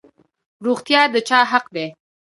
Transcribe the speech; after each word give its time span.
روغتیا 0.65 1.01
د 1.13 1.15
چا 1.27 1.39
حق 1.51 1.65
دی؟ 1.75 1.87